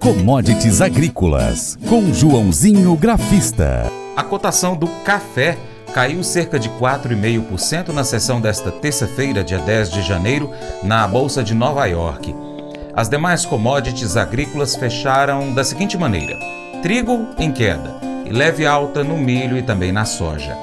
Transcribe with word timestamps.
Commodities 0.00 0.80
Agrícolas, 0.80 1.78
com 1.86 2.10
Joãozinho 2.10 2.96
Grafista. 2.96 3.92
A 4.16 4.22
cotação 4.22 4.74
do 4.74 4.86
café 5.04 5.58
caiu 5.92 6.24
cerca 6.24 6.58
de 6.58 6.70
4,5% 6.70 7.88
na 7.88 8.02
sessão 8.02 8.40
desta 8.40 8.72
terça-feira, 8.72 9.44
dia 9.44 9.58
10 9.58 9.90
de 9.90 10.00
janeiro, 10.00 10.50
na 10.82 11.06
Bolsa 11.06 11.44
de 11.44 11.52
Nova 11.52 11.84
York. 11.84 12.34
As 12.96 13.10
demais 13.10 13.44
commodities 13.44 14.16
agrícolas 14.16 14.74
fecharam 14.74 15.52
da 15.52 15.62
seguinte 15.62 15.98
maneira: 15.98 16.38
trigo 16.80 17.26
em 17.38 17.52
queda 17.52 17.94
e 18.24 18.30
leve 18.30 18.64
alta 18.64 19.04
no 19.04 19.18
milho 19.18 19.58
e 19.58 19.62
também 19.62 19.92
na 19.92 20.06
soja. 20.06 20.56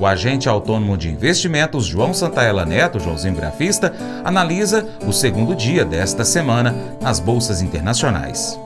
O 0.00 0.04
agente 0.04 0.48
autônomo 0.48 0.96
de 0.96 1.08
investimentos 1.08 1.86
João 1.86 2.12
Santaella 2.12 2.66
Neto, 2.66 2.98
Joãozinho 2.98 3.36
Grafista, 3.36 3.94
analisa 4.24 4.84
o 5.06 5.12
segundo 5.12 5.54
dia 5.54 5.84
desta 5.84 6.24
semana 6.24 6.74
nas 7.00 7.20
bolsas 7.20 7.62
internacionais. 7.62 8.58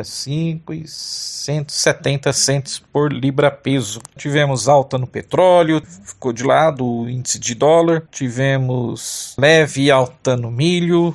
65 0.06 0.74
e 0.74 0.88
170 0.88 2.34
centos 2.34 2.80
por 2.80 3.12
libra 3.12 3.52
peso. 3.52 4.02
Tivemos 4.18 4.68
alta 4.68 4.98
no 4.98 5.08
petróleo, 5.08 5.82
ficou 6.04 6.34
de 6.34 6.44
lado 6.44 6.86
o 6.86 7.10
índice 7.10 7.40
de 7.40 7.54
dólar, 7.54 8.04
tivemos 8.12 9.36
leve 9.38 9.92
alta 9.92 10.36
no 10.36 10.50
milho, 10.50 10.65
milho, 10.66 11.14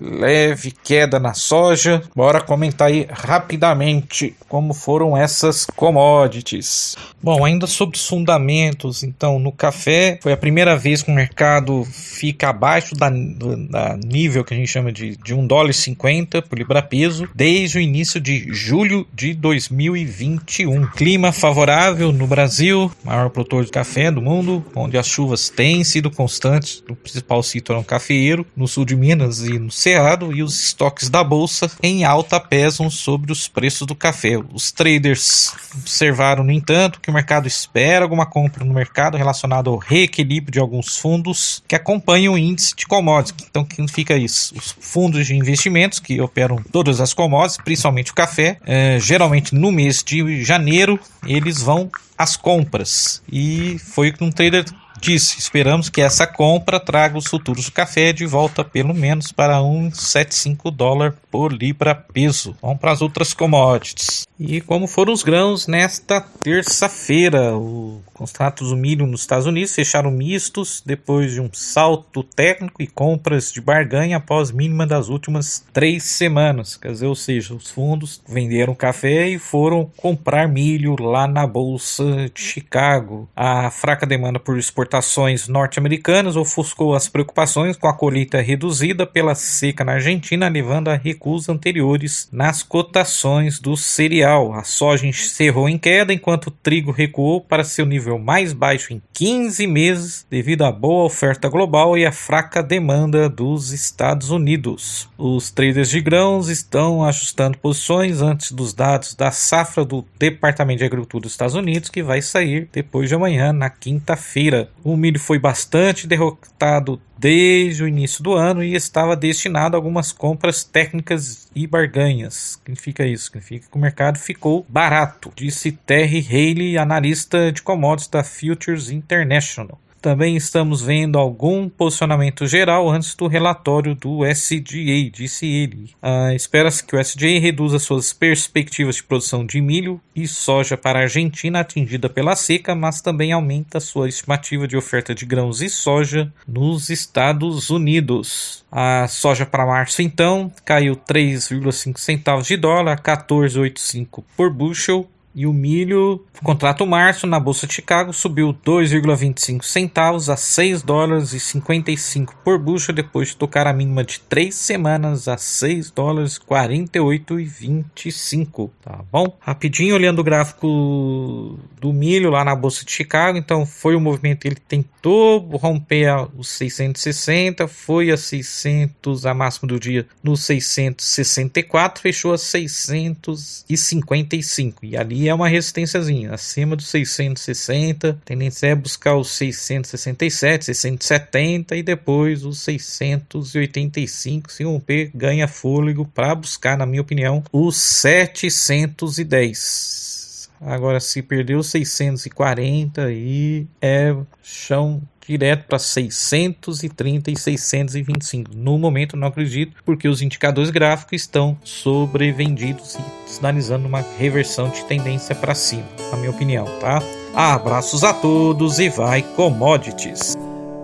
leve 0.00 0.72
queda 0.82 1.18
na 1.18 1.34
soja. 1.34 2.02
Bora 2.14 2.40
comentar 2.40 2.88
aí 2.88 3.06
rapidamente 3.10 4.34
como 4.48 4.74
foram 4.74 5.16
essas 5.16 5.66
commodities. 5.76 6.96
Bom, 7.22 7.44
ainda 7.44 7.66
sobre 7.66 7.96
os 7.96 8.06
fundamentos, 8.06 9.02
então, 9.02 9.38
no 9.38 9.52
café, 9.52 10.18
foi 10.20 10.32
a 10.32 10.36
primeira 10.36 10.76
vez 10.76 11.02
que 11.02 11.10
o 11.10 11.14
mercado 11.14 11.84
fica 11.84 12.50
abaixo 12.50 12.94
da, 12.94 13.08
da 13.08 13.96
nível 13.96 14.44
que 14.44 14.54
a 14.54 14.56
gente 14.56 14.68
chama 14.68 14.92
de, 14.92 15.16
de 15.16 15.34
1 15.34 15.46
dólar 15.46 15.70
e 15.70 15.74
50 15.74 16.42
por 16.42 16.58
libra-peso 16.58 17.28
desde 17.34 17.78
o 17.78 17.80
início 17.80 18.20
de 18.20 18.52
julho 18.52 19.06
de 19.14 19.34
2021. 19.34 20.86
Clima 20.88 21.32
favorável 21.32 22.12
no 22.12 22.26
Brasil, 22.26 22.90
maior 23.04 23.30
produtor 23.30 23.64
de 23.64 23.70
café 23.70 24.10
do 24.10 24.20
mundo, 24.20 24.64
onde 24.74 24.98
as 24.98 25.06
chuvas 25.06 25.48
têm 25.48 25.84
sido 25.84 26.10
constantes. 26.10 26.82
O 26.88 26.94
principal 26.94 27.42
sítio 27.42 27.76
é 27.76 27.82
cafeeiro, 27.82 28.46
no 28.56 28.66
sul 28.66 28.84
de 28.84 28.96
Minas 28.96 29.40
e 29.40 29.58
no 29.58 29.70
Cerrado, 29.92 30.32
e 30.32 30.42
os 30.42 30.58
estoques 30.58 31.10
da 31.10 31.22
bolsa 31.22 31.70
em 31.82 32.02
alta 32.02 32.40
pesam 32.40 32.88
sobre 32.88 33.30
os 33.30 33.46
preços 33.46 33.86
do 33.86 33.94
café. 33.94 34.38
Os 34.50 34.72
traders 34.72 35.54
observaram, 35.74 36.42
no 36.42 36.50
entanto, 36.50 36.98
que 36.98 37.10
o 37.10 37.12
mercado 37.12 37.46
espera 37.46 38.02
alguma 38.02 38.24
compra 38.24 38.64
no 38.64 38.72
mercado 38.72 39.18
relacionado 39.18 39.68
ao 39.68 39.76
reequilíbrio 39.76 40.50
de 40.50 40.58
alguns 40.58 40.96
fundos 40.96 41.62
que 41.68 41.74
acompanham 41.74 42.32
o 42.32 42.38
índice 42.38 42.74
de 42.74 42.86
commodities. 42.86 43.46
Então, 43.50 43.62
o 43.62 43.66
que 43.66 43.76
significa 43.76 44.16
isso? 44.16 44.54
Os 44.56 44.74
fundos 44.80 45.26
de 45.26 45.36
investimentos 45.36 46.00
que 46.00 46.18
operam 46.22 46.56
todas 46.72 46.98
as 46.98 47.12
commodities, 47.12 47.58
principalmente 47.62 48.12
o 48.12 48.14
café, 48.14 48.56
é, 48.64 48.98
geralmente 48.98 49.54
no 49.54 49.70
mês 49.70 50.02
de 50.02 50.42
janeiro, 50.42 50.98
eles 51.26 51.60
vão 51.60 51.90
às 52.16 52.34
compras. 52.34 53.22
E 53.30 53.78
foi 53.78 54.08
o 54.08 54.12
que 54.14 54.24
um 54.24 54.30
trader 54.32 54.64
disse: 55.02 55.38
esperamos 55.38 55.90
que 55.90 56.00
essa 56.00 56.26
compra 56.26 56.78
traga 56.78 57.18
os 57.18 57.26
futuros 57.26 57.66
do 57.66 57.72
café 57.72 58.12
de 58.12 58.24
volta 58.24 58.62
pelo 58.62 58.94
menos 58.94 59.32
para 59.32 59.58
1,75 59.58 60.70
dólar 60.70 61.14
por 61.30 61.52
libra 61.52 61.94
peso. 61.94 62.56
Vamos 62.62 62.78
para 62.78 62.92
as 62.92 63.02
outras 63.02 63.34
commodities. 63.34 64.26
E 64.44 64.60
como 64.60 64.88
foram 64.88 65.12
os 65.12 65.22
grãos 65.22 65.68
nesta 65.68 66.20
terça-feira? 66.20 67.56
Os 67.56 68.00
contratos 68.12 68.70
do 68.70 68.76
milho 68.76 69.06
nos 69.06 69.20
Estados 69.20 69.46
Unidos 69.46 69.72
fecharam 69.72 70.10
mistos 70.10 70.82
depois 70.84 71.32
de 71.32 71.40
um 71.40 71.48
salto 71.52 72.24
técnico 72.24 72.82
e 72.82 72.86
compras 72.88 73.52
de 73.52 73.60
barganha 73.60 74.16
após 74.16 74.50
mínima 74.50 74.84
das 74.84 75.08
últimas 75.08 75.64
três 75.72 76.02
semanas. 76.02 76.76
Quer 76.76 76.90
dizer, 76.90 77.06
ou 77.06 77.14
seja, 77.14 77.54
os 77.54 77.70
fundos 77.70 78.20
venderam 78.26 78.74
café 78.74 79.28
e 79.28 79.38
foram 79.38 79.88
comprar 79.96 80.48
milho 80.48 80.96
lá 81.00 81.28
na 81.28 81.46
Bolsa 81.46 82.28
de 82.34 82.40
Chicago. 82.40 83.28
A 83.36 83.70
fraca 83.70 84.04
demanda 84.04 84.40
por 84.40 84.58
exportações 84.58 85.46
norte-americanas 85.46 86.34
ofuscou 86.34 86.96
as 86.96 87.08
preocupações 87.08 87.76
com 87.76 87.86
a 87.86 87.94
colheita 87.94 88.40
reduzida 88.40 89.06
pela 89.06 89.36
seca 89.36 89.84
na 89.84 89.92
Argentina, 89.92 90.48
levando 90.48 90.88
a 90.88 90.96
recuos 90.96 91.48
anteriores 91.48 92.28
nas 92.32 92.64
cotações 92.64 93.60
do 93.60 93.76
cereal 93.76 94.31
a 94.54 94.64
soja 94.64 95.06
encerrou 95.06 95.68
em 95.68 95.78
queda, 95.78 96.12
enquanto 96.12 96.46
o 96.46 96.50
trigo 96.50 96.90
recuou 96.90 97.40
para 97.40 97.64
seu 97.64 97.84
nível 97.84 98.18
mais 98.18 98.52
baixo 98.52 98.92
em 98.92 99.02
15 99.24 99.68
meses, 99.68 100.26
devido 100.28 100.64
à 100.64 100.72
boa 100.72 101.04
oferta 101.04 101.48
global 101.48 101.96
e 101.96 102.04
à 102.04 102.10
fraca 102.10 102.60
demanda 102.60 103.28
dos 103.28 103.70
Estados 103.70 104.30
Unidos. 104.30 105.08
Os 105.16 105.48
traders 105.48 105.90
de 105.90 106.00
grãos 106.00 106.48
estão 106.48 107.04
ajustando 107.04 107.56
posições 107.56 108.20
antes 108.20 108.50
dos 108.50 108.74
dados 108.74 109.14
da 109.14 109.30
safra 109.30 109.84
do 109.84 110.04
Departamento 110.18 110.80
de 110.80 110.86
Agricultura 110.86 111.22
dos 111.22 111.30
Estados 111.30 111.54
Unidos, 111.54 111.88
que 111.88 112.02
vai 112.02 112.20
sair 112.20 112.68
depois 112.72 113.08
de 113.08 113.14
amanhã, 113.14 113.52
na 113.52 113.70
quinta-feira. 113.70 114.68
O 114.82 114.96
milho 114.96 115.20
foi 115.20 115.38
bastante 115.38 116.04
derrotado 116.08 117.00
desde 117.22 117.84
o 117.84 117.86
início 117.86 118.20
do 118.20 118.32
ano 118.32 118.64
e 118.64 118.74
estava 118.74 119.14
destinado 119.14 119.76
a 119.76 119.78
algumas 119.78 120.10
compras 120.10 120.64
técnicas 120.64 121.48
e 121.54 121.68
barganhas. 121.68 122.58
Significa 122.58 123.06
isso? 123.06 123.26
Significa 123.26 123.68
que 123.70 123.76
o 123.76 123.80
mercado 123.80 124.18
ficou 124.18 124.66
barato, 124.68 125.32
disse 125.36 125.70
Terry 125.70 126.26
Haley, 126.28 126.76
analista 126.76 127.52
de 127.52 127.62
commodities 127.62 128.10
da 128.10 128.24
Futures 128.24 128.90
International. 129.12 129.78
Também 130.02 130.36
estamos 130.36 130.82
vendo 130.82 131.16
algum 131.16 131.68
posicionamento 131.68 132.44
geral 132.44 132.90
antes 132.90 133.14
do 133.14 133.28
relatório 133.28 133.94
do 133.94 134.26
SDA, 134.26 135.08
disse 135.12 135.46
ele. 135.46 135.90
Ah, 136.02 136.34
Espera-se 136.34 136.82
que 136.82 136.96
o 136.96 136.98
SDA 136.98 137.38
reduza 137.38 137.78
suas 137.78 138.12
perspectivas 138.12 138.96
de 138.96 139.04
produção 139.04 139.46
de 139.46 139.60
milho 139.60 140.00
e 140.14 140.26
soja 140.26 140.76
para 140.76 140.98
a 140.98 141.02
Argentina 141.02 141.60
atingida 141.60 142.08
pela 142.08 142.34
seca, 142.34 142.74
mas 142.74 143.00
também 143.00 143.30
aumenta 143.30 143.78
sua 143.78 144.08
estimativa 144.08 144.66
de 144.66 144.76
oferta 144.76 145.14
de 145.14 145.24
grãos 145.24 145.62
e 145.62 145.68
soja 145.68 146.32
nos 146.48 146.90
Estados 146.90 147.70
Unidos. 147.70 148.64
A 148.72 149.06
soja 149.06 149.46
para 149.46 149.64
março, 149.64 150.02
então, 150.02 150.50
caiu 150.64 150.96
3,5 150.96 151.96
centavos 151.98 152.48
de 152.48 152.56
dólar, 152.56 153.00
14,85 153.00 154.24
por 154.36 154.50
bushel, 154.50 155.08
e 155.34 155.46
o 155.46 155.52
milho, 155.52 156.24
contrato 156.42 156.86
março 156.86 157.26
na 157.26 157.40
Bolsa 157.40 157.66
de 157.66 157.74
Chicago 157.74 158.12
subiu 158.12 158.52
2,25 158.52 159.62
centavos 159.62 160.28
a 160.28 160.36
6 160.36 160.82
dólares 160.82 161.32
e 161.32 161.40
55 161.40 162.36
por 162.44 162.58
bushel 162.58 162.94
depois 162.94 163.28
de 163.28 163.36
tocar 163.36 163.66
a 163.66 163.72
mínima 163.72 164.04
de 164.04 164.20
3 164.20 164.54
semanas 164.54 165.26
a 165.28 165.38
6 165.38 165.90
dólares 165.90 166.36
48 166.38 167.40
e 167.40 167.44
25, 167.44 168.70
tá 168.82 169.00
bom? 169.10 169.34
Rapidinho 169.40 169.94
olhando 169.94 170.18
o 170.18 170.24
gráfico 170.24 171.58
do 171.80 171.90
milho 171.92 172.30
lá 172.30 172.44
na 172.44 172.54
Bolsa 172.54 172.84
de 172.84 172.92
Chicago, 172.92 173.38
então 173.38 173.64
foi 173.64 173.94
o 173.94 174.00
movimento 174.00 174.46
ele 174.46 174.56
tentou 174.56 175.38
romper 175.56 176.28
os 176.36 176.48
660, 176.48 177.68
foi 177.68 178.10
a 178.10 178.16
600 178.16 179.26
a 179.26 179.32
máximo 179.32 179.68
do 179.68 179.78
dia 179.78 180.08
no 180.22 180.36
664, 180.36 182.02
fechou 182.02 182.32
a 182.32 182.38
655 182.38 184.84
e 184.84 184.96
ali 184.96 185.21
é 185.28 185.34
uma 185.34 185.48
resistênciazinha, 185.48 186.32
acima 186.32 186.76
dos 186.76 186.88
660, 186.88 188.10
a 188.10 188.14
tendência 188.24 188.68
é 188.68 188.74
buscar 188.74 189.16
os 189.16 189.30
667, 189.30 190.64
670 190.66 191.76
e 191.76 191.82
depois 191.82 192.44
os 192.44 192.58
685, 192.60 194.50
se 194.50 194.64
romper, 194.64 195.10
ganha 195.14 195.48
fôlego 195.48 196.06
para 196.06 196.34
buscar, 196.34 196.76
na 196.76 196.84
minha 196.86 197.02
opinião, 197.02 197.44
os 197.52 197.76
710. 197.76 200.50
Agora, 200.60 200.98
se 201.00 201.22
perdeu 201.22 201.62
640 201.62 203.12
e 203.12 203.66
é 203.80 204.14
chão 204.42 205.00
direto 205.26 205.66
para 205.66 205.78
630 205.78 207.30
e 207.30 207.36
625. 207.36 208.50
No 208.54 208.78
momento 208.78 209.16
não 209.16 209.28
acredito, 209.28 209.76
porque 209.84 210.08
os 210.08 210.22
indicadores 210.22 210.70
gráficos 210.70 211.20
estão 211.20 211.56
sobrevendidos 211.64 212.96
e 212.96 213.30
sinalizando 213.30 213.86
uma 213.86 214.04
reversão 214.18 214.68
de 214.68 214.84
tendência 214.84 215.34
para 215.34 215.54
cima, 215.54 215.86
na 216.10 216.16
minha 216.16 216.30
opinião, 216.30 216.66
tá? 216.80 217.02
Abraços 217.34 218.04
a 218.04 218.12
todos 218.12 218.78
e 218.78 218.88
vai 218.88 219.22
commodities. 219.22 220.36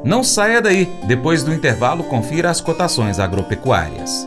Não 0.05 0.23
saia 0.23 0.63
daí. 0.63 0.87
Depois 1.07 1.43
do 1.43 1.53
intervalo, 1.53 2.05
confira 2.05 2.51
as 2.51 2.61
cotações 2.61 3.19
agropecuárias. 3.19 4.27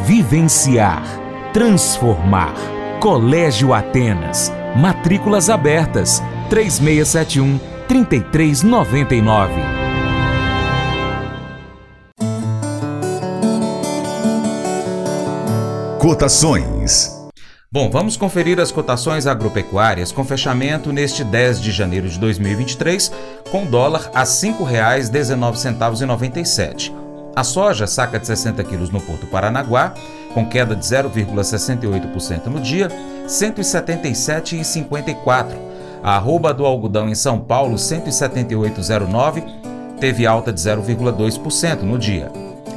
Vivenciar. 0.00 1.04
Transformar. 1.52 2.54
Colégio 3.00 3.72
Atenas. 3.72 4.52
Matrículas 4.76 5.48
abertas. 5.48 6.20
3671 6.50 7.58
3399. 7.88 9.54
Cotações. 15.98 17.10
Bom, 17.72 17.90
vamos 17.90 18.16
conferir 18.16 18.60
as 18.60 18.70
cotações 18.70 19.26
agropecuárias 19.26 20.12
com 20.12 20.24
fechamento 20.24 20.92
neste 20.92 21.24
10 21.24 21.60
de 21.60 21.72
janeiro 21.72 22.08
de 22.08 22.20
2023, 22.20 23.10
com 23.50 23.64
dólar 23.64 24.08
a 24.14 24.20
R$ 24.20 24.26
5,19,97 24.26 27.03
a 27.34 27.42
soja, 27.42 27.86
saca 27.86 28.18
de 28.18 28.26
60 28.26 28.62
quilos 28.64 28.90
no 28.90 29.00
Porto 29.00 29.26
Paranaguá, 29.26 29.94
com 30.32 30.46
queda 30.46 30.76
de 30.76 30.84
0,68% 30.84 32.46
no 32.46 32.60
dia, 32.60 32.88
177,54. 33.26 35.56
A 36.02 36.16
arroba 36.16 36.52
do 36.52 36.66
algodão 36.66 37.08
em 37.08 37.14
São 37.14 37.40
Paulo, 37.40 37.76
178,09, 37.76 39.42
teve 39.98 40.26
alta 40.26 40.52
de 40.52 40.60
0,2% 40.60 41.80
no 41.82 41.98
dia. 41.98 42.30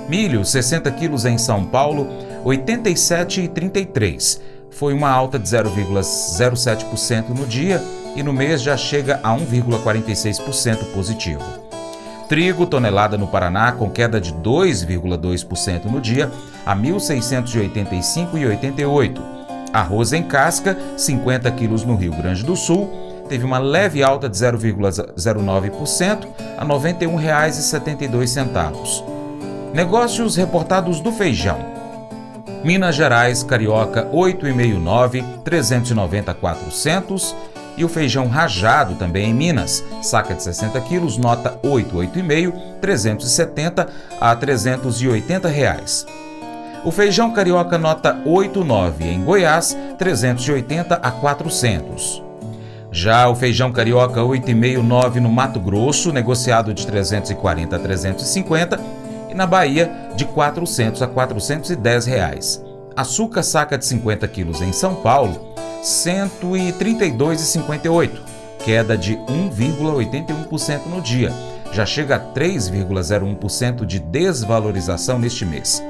Milho, 0.07 0.45
60 0.45 0.89
quilos 0.92 1.25
em 1.25 1.38
São 1.38 1.65
Paulo, 1.65 2.07
87,33. 2.45 4.39
Foi 4.71 4.94
uma 4.94 5.10
alta 5.10 5.38
de 5.38 5.50
0,07% 5.50 7.27
no 7.30 7.45
dia 7.45 7.83
e 8.15 8.24
no 8.24 8.31
mês 8.31 8.62
já 8.62 8.77
chega 8.77 9.19
a 9.21 9.36
1,46% 9.36 10.94
positivo. 10.94 11.67
Trigo, 12.27 12.65
tonelada 12.65 13.18
no 13.18 13.27
Paraná, 13.27 13.71
com 13.71 13.89
queda 13.89 14.19
de 14.19 14.33
2,2% 14.33 15.85
no 15.85 16.01
dia, 16.01 16.29
a 16.65 16.74
R$ 16.74 16.81
1.685,88. 16.81 19.21
Arroz 19.71 20.12
em 20.12 20.24
casca, 20.24 20.77
50 20.97 21.50
quilos 21.51 21.85
no 21.85 21.95
Rio 21.95 22.12
Grande 22.12 22.44
do 22.44 22.57
Sul, 22.57 22.89
teve 23.29 23.45
uma 23.45 23.59
leve 23.59 24.03
alta 24.03 24.27
de 24.27 24.35
0,09% 24.38 26.27
a 26.57 26.63
R$ 26.63 26.69
91,72. 26.69 29.06
Negócios 29.74 30.35
reportados 30.35 31.00
do 31.00 31.13
feijão. 31.13 31.77
Minas 32.63 32.95
Gerais, 32.95 33.44
Carioca 33.44 34.07
8,59, 34.12 35.24
390 35.44 36.33
400 36.33 37.35
e 37.77 37.85
o 37.85 37.89
feijão 37.89 38.27
rajado 38.27 38.95
também 38.95 39.29
em 39.29 39.33
Minas, 39.33 39.83
saca 40.01 40.33
de 40.33 40.41
60 40.41 40.81
quilos, 40.81 41.18
nota 41.18 41.59
8, 41.63 41.95
8,5, 41.95 42.53
370 42.81 43.88
a 44.19 44.35
380 44.35 45.47
reais. 45.47 46.06
O 46.83 46.91
feijão 46.91 47.31
carioca 47.31 47.77
nota 47.77 48.19
8,9 48.25 49.01
em 49.01 49.24
Goiás, 49.24 49.77
380 49.97 50.95
a 50.95 51.12
400. 51.12 52.24
Já 52.91 53.27
o 53.29 53.35
feijão 53.35 53.71
carioca 53.71 54.21
8,5 54.21 55.19
no 55.19 55.29
Mato 55.29 55.59
Grosso, 55.59 56.12
negociado 56.12 56.74
de 56.74 56.88
340 56.88 57.75
a 57.75 57.79
350 57.79 58.79
e 59.29 59.35
na 59.35 59.45
Bahia 59.45 59.91
de 60.15 60.25
400 60.25 61.01
a 61.01 61.07
410 61.07 62.06
reais. 62.06 62.63
Açúcar 62.95 63.44
saca 63.44 63.77
de 63.77 63.85
50 63.85 64.27
quilos 64.29 64.62
em 64.62 64.71
São 64.71 64.95
Paulo, 64.95 65.47
132,58, 65.88 68.12
queda 68.63 68.95
de 68.98 69.16
1,81% 69.16 70.88
no 70.88 71.01
dia. 71.01 71.31
Já 71.72 71.86
chega 71.86 72.18
a 72.18 72.19
3,01% 72.19 73.86
de 73.86 74.00
desvalorização 74.00 75.18
neste 75.18 75.45
mês. 75.45 75.81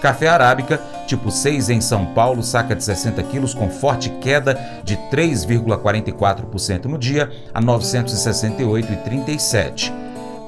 Café 0.00 0.28
arábica, 0.28 0.80
tipo 1.06 1.28
6 1.30 1.68
em 1.70 1.80
São 1.80 2.06
Paulo, 2.06 2.42
saca 2.42 2.74
de 2.74 2.82
60 2.82 3.22
quilos 3.24 3.54
com 3.54 3.70
forte 3.70 4.10
queda 4.20 4.58
de 4.82 4.96
3,44% 4.96 6.86
no 6.86 6.98
dia 6.98 7.30
a 7.54 7.62
968,37. 7.62 9.92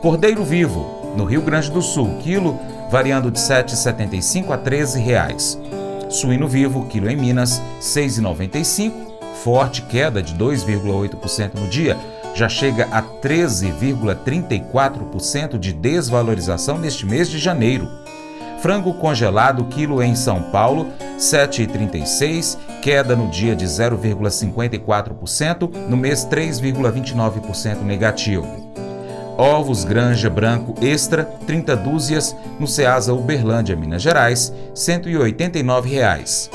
Cordeiro 0.00 0.42
vivo, 0.44 1.14
no 1.16 1.24
Rio 1.24 1.42
Grande 1.42 1.70
do 1.70 1.82
Sul, 1.82 2.18
quilo 2.18 2.58
variando 2.90 3.30
de 3.30 3.38
7,75 3.38 4.50
a 4.50 4.58
13 4.58 4.98
reais. 5.00 5.56
Suíno 6.14 6.46
vivo, 6.46 6.86
quilo 6.86 7.10
em 7.10 7.16
Minas, 7.16 7.60
6,95, 7.80 8.92
forte 9.42 9.82
queda 9.82 10.22
de 10.22 10.32
2,8% 10.36 11.56
no 11.56 11.66
dia, 11.66 11.98
já 12.36 12.48
chega 12.48 12.86
a 12.92 13.02
13,34% 13.02 15.58
de 15.58 15.72
desvalorização 15.72 16.78
neste 16.78 17.04
mês 17.04 17.28
de 17.28 17.38
janeiro. 17.38 17.90
Frango 18.60 18.94
congelado, 18.94 19.64
quilo 19.64 20.00
em 20.00 20.14
São 20.14 20.40
Paulo, 20.52 20.86
7,36, 21.18 22.58
queda 22.80 23.16
no 23.16 23.28
dia 23.28 23.56
de 23.56 23.64
0,54%, 23.64 25.68
no 25.88 25.96
mês 25.96 26.24
3,29% 26.24 27.82
negativo. 27.82 28.63
Ovos 29.36 29.84
Granja 29.84 30.30
Branco 30.30 30.74
Extra, 30.80 31.24
30 31.46 31.76
dúzias, 31.76 32.36
no 32.58 32.66
Ceasa 32.68 33.12
Uberlândia, 33.12 33.74
Minas 33.74 34.00
Gerais, 34.00 34.54
189 34.74 35.90
reais. 35.90 36.48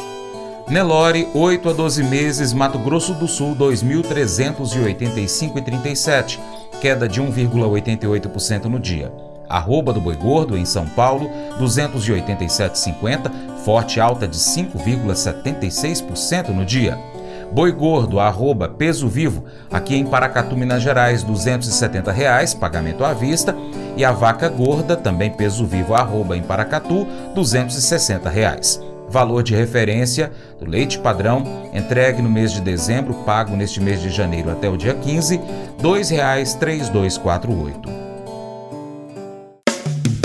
Nelore, 0.69 1.27
8 1.33 1.69
a 1.69 1.73
12 1.73 2.03
meses, 2.03 2.53
Mato 2.53 2.79
Grosso 2.79 3.13
do 3.15 3.27
Sul, 3.27 3.53
2.385,37, 3.55 6.39
queda 6.79 7.09
de 7.09 7.21
1,88% 7.21 8.63
no 8.65 8.79
dia. 8.79 9.11
Arroba 9.49 9.91
do 9.91 9.99
Boi 9.99 10.15
Gordo, 10.15 10.55
em 10.55 10.63
São 10.63 10.85
Paulo, 10.85 11.27
287,50, 11.59 13.31
forte 13.65 13.99
alta 13.99 14.27
de 14.27 14.37
5,76% 14.37 16.49
no 16.49 16.63
dia. 16.63 16.95
Boi 17.51 17.71
gordo, 17.71 18.19
arroba 18.19 18.69
peso 18.69 19.07
vivo, 19.07 19.43
aqui 19.71 19.95
em 19.95 20.05
Paracatu, 20.05 20.55
Minas 20.55 20.83
Gerais, 20.83 21.23
270 21.23 22.11
reais, 22.11 22.53
pagamento 22.53 23.03
à 23.03 23.11
vista. 23.11 23.55
E 23.97 24.05
a 24.05 24.11
vaca 24.11 24.47
gorda, 24.47 24.95
também 24.95 25.31
peso 25.31 25.65
vivo, 25.65 25.95
arroba 25.95 26.37
em 26.37 26.43
Paracatu, 26.43 27.07
260 27.33 28.29
reais. 28.29 28.79
Valor 29.09 29.41
de 29.41 29.55
referência 29.55 30.31
do 30.59 30.69
leite 30.69 30.99
padrão, 30.99 31.41
entregue 31.73 32.21
no 32.21 32.29
mês 32.29 32.51
de 32.51 32.61
dezembro, 32.61 33.15
pago 33.25 33.55
neste 33.55 33.81
mês 33.81 33.99
de 33.99 34.09
janeiro 34.09 34.51
até 34.51 34.69
o 34.69 34.77
dia 34.77 34.93
15, 34.93 35.37
R$ 35.37 35.41
2,3248. 35.81 38.08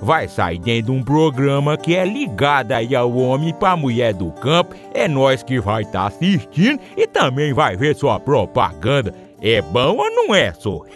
vai 0.00 0.28
sair 0.28 0.58
dentro 0.58 0.92
de 0.92 0.98
um 0.98 1.02
programa 1.02 1.76
que 1.76 1.94
é 1.94 2.04
ligado 2.04 2.72
aí 2.72 2.94
ao 2.94 3.12
homem 3.14 3.52
para 3.54 3.76
mulher 3.76 4.14
do 4.14 4.30
campo. 4.32 4.74
É 4.94 5.06
nós 5.08 5.42
que 5.42 5.60
vai 5.60 5.82
estar 5.82 6.00
tá 6.00 6.06
assistindo 6.06 6.80
e 6.96 7.06
também 7.06 7.52
vai 7.52 7.76
ver 7.76 7.94
sua 7.94 8.18
propaganda. 8.18 9.14
É 9.40 9.62
bom 9.62 9.96
ou 9.96 10.10
não 10.10 10.34
é, 10.34 10.52
só? 10.52 10.82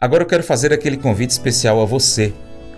Agora 0.00 0.22
eu 0.22 0.26
quero 0.26 0.42
fazer 0.42 0.72
aquele 0.72 0.96
convite 0.96 1.30
especial 1.30 1.80
a 1.80 1.84
você. 1.84 2.32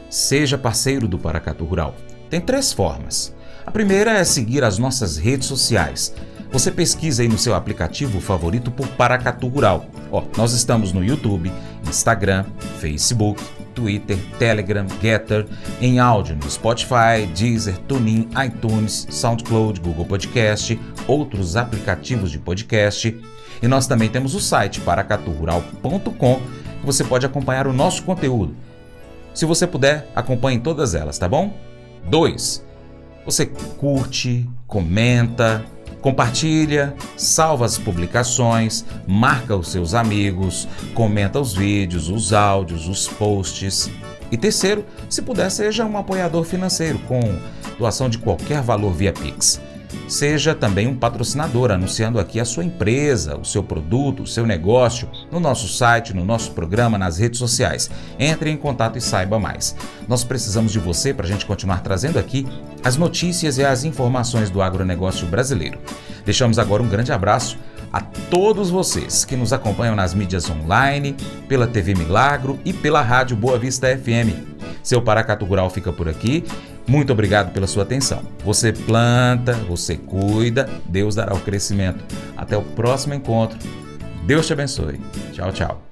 Seja 0.09 0.56
parceiro 0.56 1.09
do 1.09 1.18
Paracatu 1.18 1.64
Rural. 1.64 1.95
Tem 2.30 2.40
três 2.40 2.73
formas. 2.73 3.35
A 3.64 3.71
primeira 3.71 4.12
é 4.12 4.25
seguir 4.25 4.62
as 4.62 4.78
nossas 4.78 5.16
redes 5.16 5.49
sociais. 5.49 6.14
Você 6.52 6.71
pesquisa 6.71 7.23
aí 7.23 7.28
no 7.28 7.38
seu 7.38 7.54
aplicativo 7.54 8.21
favorito 8.21 8.71
por 8.71 8.87
Paracatu 8.88 9.49
Rural. 9.49 9.87
Ó, 10.11 10.23
nós 10.37 10.53
estamos 10.53 10.93
no 10.93 11.05
YouTube, 11.05 11.53
Instagram, 11.89 12.45
Facebook, 12.79 13.43
Twitter, 13.75 14.17
Telegram, 14.39 14.87
Getter, 15.01 15.47
em 15.81 15.99
áudio 15.99 16.37
no 16.37 16.51
Spotify, 16.51 17.27
Deezer, 17.37 17.77
TuneIn, 17.87 18.29
iTunes, 18.47 19.07
SoundCloud, 19.11 19.81
Google 19.81 20.07
Podcast, 20.07 20.81
outros 21.07 21.57
aplicativos 21.57 22.31
de 22.31 22.39
podcast. 22.39 23.17
E 23.63 23.69
nós 23.69 23.87
também 23.87 24.09
temos 24.09 24.35
o 24.35 24.41
site 24.41 24.81
paracaturural.com, 24.81 26.41
que 26.81 26.87
você 26.87 27.05
pode 27.05 27.27
acompanhar 27.27 27.67
o 27.67 27.73
nosso 27.73 28.03
conteúdo. 28.03 28.57
Se 29.35 29.45
você 29.45 29.67
puder, 29.67 30.09
acompanhe 30.15 30.59
todas 30.59 30.95
elas, 30.95 31.19
tá 31.19 31.29
bom? 31.29 31.55
2. 32.09 32.65
Você 33.27 33.45
curte, 33.45 34.49
comenta, 34.67 35.65
Compartilha, 36.07 36.95
salva 37.17 37.65
as 37.65 37.79
publicações, 37.79 38.85
marca 39.09 39.57
os 39.57 39.73
seus 39.73 39.93
amigos, 39.93 40.69
comenta 40.95 41.41
os 41.41 41.53
vídeos, 41.53 42.09
os 42.09 42.33
áudios, 42.33 42.87
os 42.87 43.09
posts. 43.09 43.91
E 44.31 44.37
terceiro, 44.37 44.87
se 45.11 45.21
puder, 45.21 45.51
seja 45.51 45.85
um 45.85 45.99
apoiador 45.99 46.45
financeiro 46.45 47.01
com 47.09 47.21
doação 47.77 48.09
de 48.09 48.19
qualquer 48.19 48.63
valor 48.63 48.93
via 48.93 49.13
Pix. 49.13 49.61
Seja 50.09 50.55
também 50.55 50.87
um 50.87 50.95
patrocinador, 50.95 51.71
anunciando 51.71 52.21
aqui 52.21 52.38
a 52.38 52.45
sua 52.45 52.65
empresa, 52.65 53.37
o 53.37 53.45
seu 53.45 53.62
produto, 53.62 54.23
o 54.23 54.26
seu 54.26 54.47
negócio, 54.47 55.09
no 55.31 55.41
nosso 55.41 55.69
site, 55.69 56.15
no 56.15 56.25
nosso 56.25 56.53
programa, 56.53 56.97
nas 56.97 57.19
redes 57.19 57.38
sociais. 57.38 57.91
Entre 58.19 58.50
em 58.50 58.57
contato 58.57 58.97
e 58.97 59.00
saiba 59.00 59.38
mais. 59.38 59.75
Nós 60.07 60.23
precisamos 60.23 60.73
de 60.73 60.79
você 60.79 61.12
para 61.12 61.26
a 61.26 61.29
gente 61.29 61.45
continuar 61.45 61.83
trazendo 61.83 62.19
aqui 62.19 62.47
as 62.85 62.97
notícias 62.97 63.59
e 63.59 63.65
as 63.65 63.85
informações 63.85 64.49
do 64.49 64.62
agronegócio 64.62 65.26
brasileiro. 65.26 65.79
Deixamos 66.25 66.59
agora 66.59 66.83
um 66.83 66.88
grande 66.88 67.12
abraço 67.12 67.59
a 67.93 68.00
todos 68.00 68.69
vocês 68.71 69.25
que 69.25 69.37
nos 69.37 69.53
acompanham 69.53 69.97
nas 69.97 70.12
mídias 70.12 70.50
online, 70.50 71.17
pela 71.49 71.67
TV 71.67 71.95
Milagro 71.95 72.59
e 72.65 72.73
pela 72.73 73.00
Rádio 73.00 73.37
Boa 73.37 73.59
Vista 73.59 73.88
FM. 73.97 74.57
Seu 74.83 75.00
Paracatu 75.03 75.45
Rural 75.45 75.71
fica 75.71 75.93
por 75.93 76.09
aqui. 76.09 76.45
Muito 76.87 77.12
obrigado 77.12 77.52
pela 77.52 77.66
sua 77.66 77.83
atenção. 77.83 78.23
Você 78.45 78.73
planta, 78.73 79.55
você 79.55 79.97
cuida, 79.97 80.69
Deus 80.85 81.16
dará 81.16 81.35
o 81.35 81.40
crescimento. 81.40 82.05
Até 82.37 82.57
o 82.57 82.62
próximo 82.62 83.14
encontro. 83.14 83.59
Deus 84.25 84.47
te 84.47 84.52
abençoe. 84.52 85.00
Tchau, 85.33 85.52
tchau. 85.52 85.83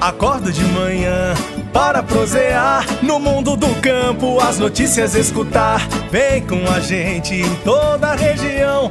Acordo 0.00 0.50
de 0.50 0.64
manhã 0.64 1.34
para 1.74 2.02
prosear 2.02 2.86
no 3.02 3.18
mundo 3.18 3.54
do 3.54 3.68
campo, 3.82 4.40
as 4.40 4.58
notícias 4.58 5.14
escutar. 5.14 5.86
Vem 6.10 6.46
com 6.46 6.70
a 6.70 6.80
gente 6.80 7.34
em 7.34 7.54
toda 7.56 8.08
a 8.08 8.14
região 8.14 8.90